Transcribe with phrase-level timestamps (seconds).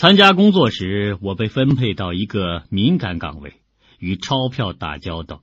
[0.00, 3.60] 参加工作时，我被分配到一个敏感岗位，
[3.98, 5.42] 与钞票打交道，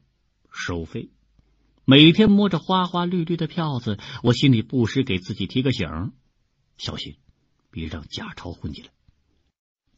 [0.52, 1.12] 收费。
[1.86, 6.12] 每天摸着花花绿绿的票子，我心里不时给自己提个醒：
[6.80, 7.18] 小心，
[7.70, 8.90] 别让假钞混进来。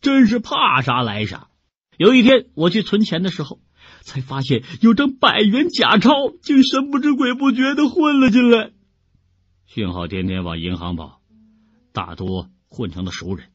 [0.02, 1.48] 真是怕啥来啥。
[1.96, 3.62] 有一天我去存钱的时候，
[4.02, 8.72] 才发现有张百元假钞竟神不知鬼不觉的混了进来。
[9.68, 11.22] 幸好天天往银行跑，
[11.94, 13.48] 大多混成了熟人。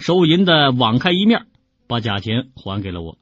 [0.00, 1.46] 收银的网开一面，
[1.86, 3.18] 把假钱还给了我，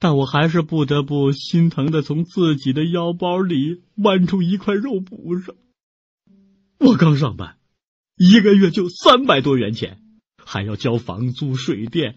[0.00, 5.54] 但我还是不得不心疼的从自己的腰包里剜出一块肉补上。
[6.78, 7.58] 我刚上班，
[8.16, 9.98] 一个月就三百多元钱，
[10.44, 12.16] 还要交房租水电，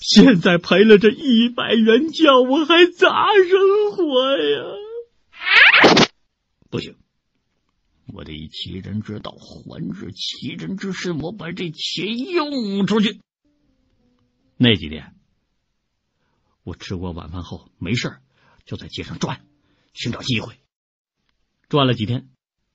[0.00, 4.62] 现在赔了这一百元叫，我还咋生活呀？
[6.70, 6.94] 不行！
[8.12, 13.20] 我得以其人之道还治其人之身，我把这钱用出去。
[14.56, 15.14] 那几天，
[16.62, 18.18] 我吃过晚饭后没事
[18.64, 19.44] 就在街上转，
[19.92, 20.60] 寻找机会。
[21.68, 22.30] 转了几天，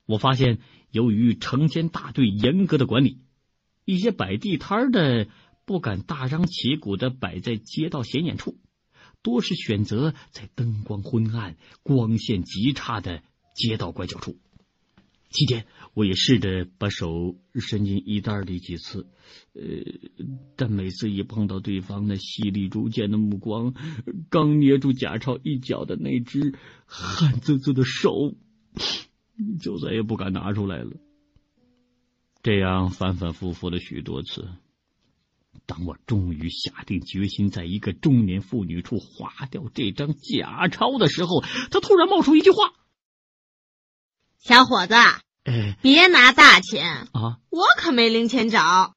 [0.05, 0.59] 我发现
[0.91, 3.21] 由于城监大队严格的管理，
[3.85, 5.29] 一些摆地摊的
[5.63, 8.59] 不敢大张旗鼓的摆在街道显眼处，
[9.21, 13.23] 多是选择在灯光昏暗、光线极差的
[13.55, 14.37] 街道拐角处。
[15.29, 19.07] 期间，我也试着把手伸进衣袋里几次，
[19.53, 19.61] 呃，
[20.55, 23.75] 但每次一碰到对方那犀利如剑的目光，
[24.31, 26.55] 刚捏住假钞一角的那只
[26.87, 28.33] 汗滋滋的手，
[29.61, 30.93] 就再也不敢拿出来了。
[32.41, 34.47] 这样反反复复了许多次，
[35.67, 42.73] 当我终于下定决心在一个中年妇女处划掉这张假钞的时候，他突然冒出一句话。
[44.39, 44.95] 小伙子，
[45.43, 47.39] 哎，别拿大钱啊！
[47.49, 48.95] 我可没零钱找。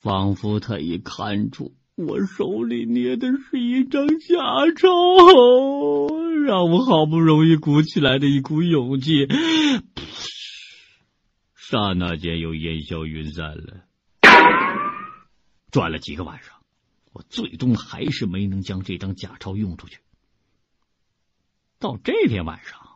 [0.00, 4.34] 仿佛他已看出我手里捏的是一张假
[4.76, 6.08] 钞，
[6.46, 9.28] 让我好不容易鼓起来的一股勇气，
[11.54, 13.84] 刹那间又烟消云散了。
[15.70, 16.54] 转了几个晚上，
[17.12, 19.98] 我最终还是没能将这张假钞用出去。
[21.78, 22.87] 到这天晚上。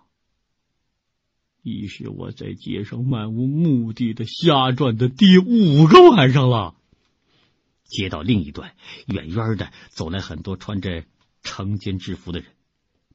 [1.63, 6.75] 已是我在街上漫无目的的瞎转的第五个晚上了。
[7.85, 8.75] 街道另一端，
[9.07, 11.05] 远远的走来很多穿着
[11.43, 12.49] 城监制服的人，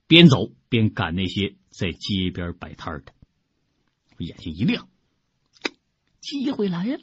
[0.07, 3.11] 边走边赶那些在街边摆摊的。
[4.17, 4.87] 我眼睛一亮，
[6.21, 6.99] 机会来了！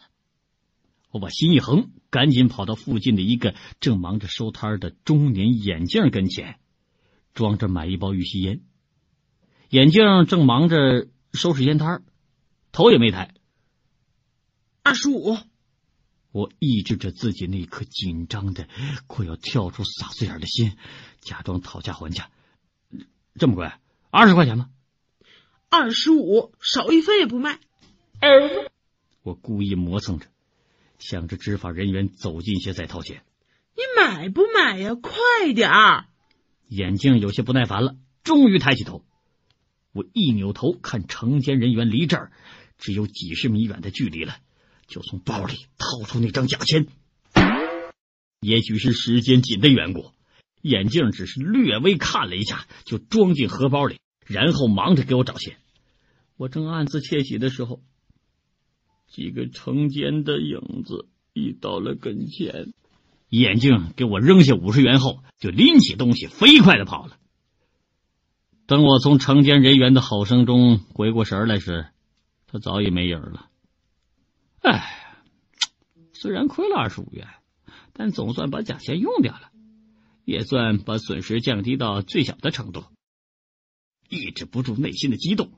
[1.11, 6.59] 我把心一横，赶紧跑到附近的一个正忙着收摊的中年眼镜跟前，
[7.35, 8.63] 装着买一包玉溪烟。
[9.69, 11.09] 眼镜正忙着。
[11.35, 12.03] 收拾烟摊
[12.73, 13.35] 头也没抬。
[14.83, 15.37] 二十五，
[16.31, 18.69] 我抑制着自己那颗紧张的、
[19.07, 20.77] 快要跳出嗓子眼的心，
[21.21, 22.31] 假装讨价还价。
[23.37, 23.71] 这么贵，
[24.11, 24.71] 二十块钱吗？
[25.69, 27.59] 二十五，少一分也不卖。
[29.23, 30.27] 我故意磨蹭着，
[30.99, 33.25] 想着执法人员走近些再掏钱。
[33.75, 34.95] 你买不买呀？
[34.95, 36.07] 快点儿！
[36.69, 39.05] 眼镜有些不耐烦了，终于抬起头。
[39.95, 42.33] 我一扭头看，城监人员离这儿
[42.79, 44.37] 只有几十米远的距离了，
[44.89, 46.89] 就从包里掏出那张假钱。
[48.41, 50.11] 也许是时间紧的缘故，
[50.61, 55.57] 眼镜只是略微看了一下，就装进荷包里，然后忙着给我找钱。
[56.37, 57.81] 我正暗自窃喜的时候，
[59.07, 62.73] 几个城监的影子已到了跟前。
[63.29, 67.17] 眼镜给我扔下五十元后，就拎起东西飞快的跑了。
[68.67, 71.87] 等我从城监人员的吼声中回过神来时，
[72.47, 73.51] 他早已没影了。
[74.63, 75.19] 哎，
[76.15, 77.29] 虽然亏了二十五元，
[77.93, 79.51] 但总算把假钱用掉了，
[80.25, 82.87] 也算把损失降低到最小的程度。
[84.09, 85.53] 抑制不住内心的激动，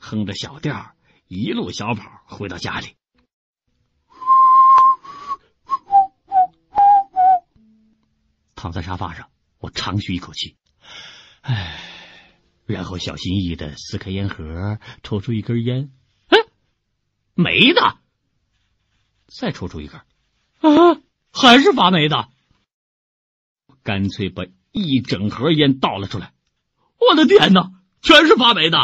[0.00, 0.96] 哼着小调，
[1.28, 2.96] 一路小跑回到家里。
[8.56, 10.56] 躺在沙发上，我长吁一口气，
[11.42, 11.87] 唉。
[12.68, 15.90] 然后小心翼翼的撕开烟盒，抽出一根烟，
[16.28, 16.38] 哎，
[17.34, 17.96] 没的。
[19.26, 20.00] 再抽出一根，
[20.60, 21.00] 啊，
[21.32, 22.28] 还是发霉的。
[23.82, 26.34] 干脆把一整盒烟倒了出来。
[27.00, 27.70] 我的天哪，
[28.02, 28.78] 全是发霉的。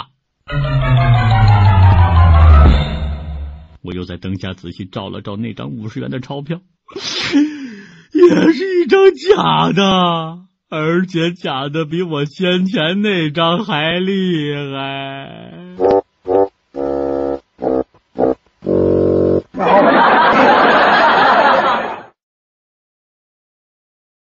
[3.82, 6.62] 我又在灯下仔细照了照那张五十元的钞票，
[8.14, 10.46] 也是一张假的。
[10.74, 15.63] 而且假的比我先前那张还厉害。